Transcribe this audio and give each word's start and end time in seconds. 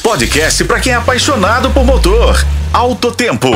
Podcast 0.00 0.64
para 0.64 0.80
quem 0.80 0.92
é 0.92 0.96
apaixonado 0.96 1.70
por 1.70 1.84
motor. 1.84 2.36
Alto 2.72 3.12
Tempo. 3.12 3.48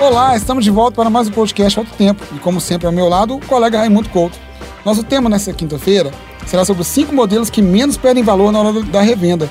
Olá, 0.00 0.34
estamos 0.36 0.64
de 0.64 0.70
volta 0.70 0.96
para 0.96 1.08
mais 1.08 1.28
um 1.28 1.30
podcast 1.30 1.78
Alto 1.78 1.92
Tempo. 1.92 2.22
E 2.34 2.38
como 2.40 2.60
sempre 2.60 2.86
ao 2.86 2.92
meu 2.92 3.08
lado, 3.08 3.36
o 3.36 3.46
colega 3.46 3.78
Raimundo 3.78 4.08
Couto. 4.08 4.38
Nosso 4.84 5.04
tema 5.04 5.28
nessa 5.28 5.52
quinta-feira 5.52 6.10
será 6.46 6.64
sobre 6.64 6.82
cinco 6.82 7.14
modelos 7.14 7.48
que 7.48 7.62
menos 7.62 7.96
perdem 7.96 8.24
valor 8.24 8.50
na 8.50 8.60
hora 8.60 8.82
da 8.82 9.00
revenda. 9.00 9.48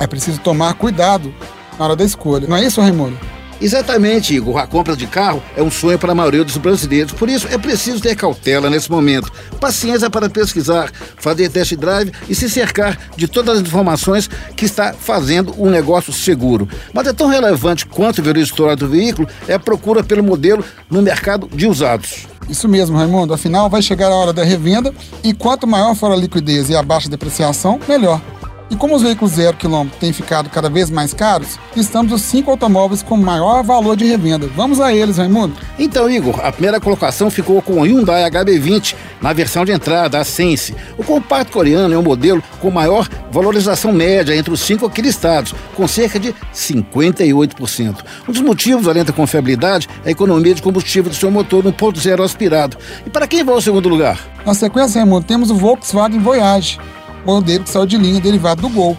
É 0.00 0.06
preciso 0.06 0.40
tomar 0.40 0.74
cuidado 0.74 1.32
na 1.78 1.84
hora 1.84 1.94
da 1.94 2.04
escolha. 2.04 2.48
Não 2.48 2.56
é 2.56 2.64
isso, 2.64 2.80
Raimundo? 2.80 3.31
Exatamente, 3.62 4.34
Igor. 4.34 4.58
A 4.58 4.66
compra 4.66 4.96
de 4.96 5.06
carro 5.06 5.40
é 5.56 5.62
um 5.62 5.70
sonho 5.70 5.98
para 5.98 6.10
a 6.10 6.14
maioria 6.14 6.44
dos 6.44 6.56
brasileiros. 6.56 7.12
Por 7.12 7.28
isso, 7.28 7.46
é 7.48 7.56
preciso 7.56 8.00
ter 8.00 8.16
cautela 8.16 8.68
nesse 8.68 8.90
momento. 8.90 9.30
Paciência 9.60 10.10
para 10.10 10.28
pesquisar, 10.28 10.90
fazer 11.16 11.48
test 11.48 11.76
drive 11.76 12.12
e 12.28 12.34
se 12.34 12.50
cercar 12.50 12.98
de 13.16 13.28
todas 13.28 13.58
as 13.58 13.62
informações 13.62 14.28
que 14.56 14.64
está 14.64 14.92
fazendo 14.92 15.54
um 15.56 15.70
negócio 15.70 16.12
seguro. 16.12 16.68
Mas 16.92 17.06
é 17.06 17.12
tão 17.12 17.28
relevante 17.28 17.86
quanto 17.86 18.22
ver 18.22 18.36
o 18.36 18.40
histórico 18.40 18.80
do 18.80 18.88
veículo 18.88 19.28
é 19.46 19.54
a 19.54 19.60
procura 19.60 20.02
pelo 20.02 20.24
modelo 20.24 20.64
no 20.90 21.00
mercado 21.00 21.48
de 21.52 21.66
usados. 21.66 22.26
Isso 22.48 22.68
mesmo, 22.68 22.96
Raimundo. 22.96 23.32
Afinal, 23.32 23.70
vai 23.70 23.80
chegar 23.80 24.08
a 24.08 24.14
hora 24.14 24.32
da 24.32 24.42
revenda 24.42 24.92
e 25.22 25.32
quanto 25.32 25.66
maior 25.66 25.94
for 25.94 26.10
a 26.10 26.16
liquidez 26.16 26.68
e 26.68 26.74
a 26.74 26.82
baixa 26.82 27.08
depreciação, 27.08 27.78
melhor. 27.88 28.20
E 28.72 28.76
como 28.76 28.96
os 28.96 29.02
veículos 29.02 29.34
zero 29.34 29.54
quilômetro 29.54 29.98
têm 30.00 30.14
ficado 30.14 30.48
cada 30.48 30.70
vez 30.70 30.88
mais 30.88 31.12
caros, 31.12 31.58
listamos 31.76 32.10
os 32.10 32.22
cinco 32.22 32.50
automóveis 32.50 33.02
com 33.02 33.18
maior 33.18 33.62
valor 33.62 33.94
de 33.94 34.06
revenda. 34.06 34.48
Vamos 34.56 34.80
a 34.80 34.94
eles, 34.94 35.18
Raimundo. 35.18 35.54
Então, 35.78 36.08
Igor, 36.08 36.40
a 36.42 36.50
primeira 36.50 36.80
colocação 36.80 37.30
ficou 37.30 37.60
com 37.60 37.74
o 37.74 37.82
Hyundai 37.82 38.22
HB20 38.30 38.94
na 39.20 39.34
versão 39.34 39.66
de 39.66 39.72
entrada, 39.72 40.18
a 40.18 40.24
Sense. 40.24 40.74
O 40.96 41.04
compacto 41.04 41.52
coreano 41.52 41.92
é 41.92 41.98
um 41.98 42.02
modelo 42.02 42.42
com 42.62 42.70
maior 42.70 43.06
valorização 43.30 43.92
média 43.92 44.34
entre 44.34 44.54
os 44.54 44.60
cinco 44.60 44.86
aqui 44.86 45.02
listados, 45.02 45.54
com 45.76 45.86
cerca 45.86 46.18
de 46.18 46.34
58%. 46.54 47.96
Um 48.26 48.32
dos 48.32 48.40
motivos, 48.40 48.88
além 48.88 49.04
da 49.04 49.12
confiabilidade, 49.12 49.86
é 50.02 50.08
a 50.08 50.12
economia 50.12 50.54
de 50.54 50.62
combustível 50.62 51.10
do 51.10 51.16
seu 51.16 51.30
motor 51.30 51.62
1.0 51.62 52.24
aspirado. 52.24 52.78
E 53.06 53.10
para 53.10 53.26
quem 53.26 53.44
vai 53.44 53.54
ao 53.54 53.60
segundo 53.60 53.90
lugar? 53.90 54.18
Na 54.46 54.54
sequência, 54.54 54.98
Raimundo, 54.98 55.26
temos 55.26 55.50
o 55.50 55.54
Volkswagen 55.54 56.20
Voyage 56.20 56.78
modelo 57.24 57.64
que 57.64 57.70
saiu 57.70 57.86
de 57.86 57.96
linha 57.96 58.20
derivado 58.20 58.62
do 58.62 58.68
Gol. 58.68 58.96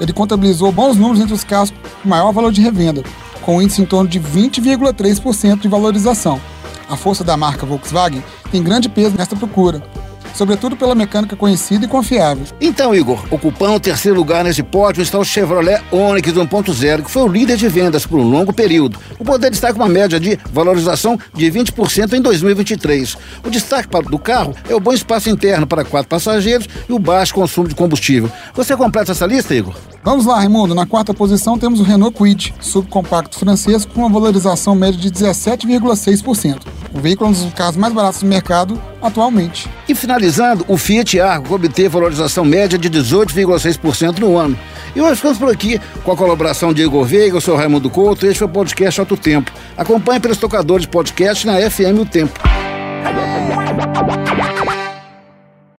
Ele 0.00 0.12
contabilizou 0.12 0.70
bons 0.70 0.96
números 0.96 1.20
entre 1.20 1.34
os 1.34 1.44
carros 1.44 1.72
com 2.02 2.08
maior 2.08 2.32
valor 2.32 2.52
de 2.52 2.60
revenda, 2.60 3.02
com 3.42 3.56
um 3.56 3.62
índice 3.62 3.82
em 3.82 3.86
torno 3.86 4.08
de 4.08 4.20
20,3% 4.20 5.60
de 5.60 5.68
valorização. 5.68 6.40
A 6.88 6.96
força 6.96 7.24
da 7.24 7.36
marca 7.36 7.66
Volkswagen 7.66 8.22
tem 8.50 8.62
grande 8.62 8.88
peso 8.88 9.16
nesta 9.16 9.36
procura, 9.36 9.82
sobretudo 10.34 10.76
pela 10.76 10.94
mecânica 10.94 11.36
conhecida 11.36 11.84
e 11.84 11.88
confiável. 11.88 12.44
Então, 12.60 12.94
Igor, 12.94 13.24
ocupando 13.30 13.74
o 13.74 13.80
terceiro 13.80 14.16
lugar 14.16 14.44
nesse 14.44 14.62
pódio 14.62 15.02
está 15.02 15.18
o 15.18 15.24
Chevrolet 15.24 15.82
Onix 15.90 16.32
1.0, 16.32 17.02
que 17.04 17.10
foi 17.10 17.22
o 17.22 17.28
líder 17.28 17.56
de 17.56 17.68
vendas 17.68 18.06
por 18.06 18.18
um 18.18 18.28
longo 18.28 18.52
período. 18.52 18.98
O 19.18 19.24
modelo 19.24 19.54
está 19.54 19.72
com 19.72 19.80
uma 19.80 19.88
média 19.88 20.18
de 20.18 20.38
valorização 20.52 21.18
de 21.34 21.50
20% 21.50 22.12
em 22.12 22.20
2023. 22.20 23.16
O 23.44 23.50
destaque 23.50 23.88
do 24.08 24.18
carro 24.18 24.54
é 24.68 24.74
o 24.74 24.80
bom 24.80 24.92
espaço 24.92 25.30
interno 25.30 25.66
para 25.66 25.84
quatro 25.84 26.08
passageiros 26.08 26.68
e 26.88 26.92
o 26.92 26.98
baixo 26.98 27.34
consumo 27.34 27.68
de 27.68 27.74
combustível. 27.74 28.30
Você 28.54 28.76
completa 28.76 29.12
essa 29.12 29.26
lista, 29.26 29.54
Igor? 29.54 29.74
Vamos 30.04 30.26
lá, 30.26 30.36
Raimundo. 30.36 30.74
Na 30.74 30.86
quarta 30.86 31.12
posição 31.12 31.58
temos 31.58 31.80
o 31.80 31.82
Renault 31.82 32.16
Kwid, 32.16 32.54
subcompacto 32.60 33.38
francês 33.38 33.84
com 33.84 34.00
uma 34.00 34.08
valorização 34.08 34.74
média 34.74 34.98
de 34.98 35.10
17,6%. 35.10 36.77
O 36.98 37.00
veículo 37.00 37.28
é 37.28 37.30
um 37.30 37.32
dos 37.32 37.54
carros 37.54 37.76
mais 37.76 37.94
baratos 37.94 38.20
do 38.20 38.26
mercado 38.26 38.82
atualmente. 39.00 39.70
E 39.88 39.94
finalizando, 39.94 40.64
o 40.66 40.76
Fiat 40.76 41.20
Argo, 41.20 41.54
obteve 41.54 41.88
valorização 41.88 42.44
média 42.44 42.76
de 42.76 42.90
18,6% 42.90 44.18
no 44.18 44.36
ano. 44.36 44.58
E 44.96 45.00
hoje 45.00 45.14
ficamos 45.14 45.38
por 45.38 45.48
aqui 45.48 45.80
com 46.02 46.10
a 46.10 46.16
colaboração 46.16 46.72
de 46.72 46.82
Igor 46.82 47.04
Veiga, 47.04 47.36
eu 47.36 47.40
sou 47.40 47.54
Raimundo 47.54 47.88
Couto, 47.88 48.26
este 48.26 48.40
foi 48.40 48.48
o 48.48 48.50
podcast 48.50 48.98
Alto 48.98 49.16
Tempo. 49.16 49.52
Acompanhe 49.76 50.18
pelos 50.18 50.38
tocadores 50.38 50.86
podcast 50.86 51.46
na 51.46 51.58
FM 51.70 52.00
O 52.00 52.04
Tempo. 52.04 52.40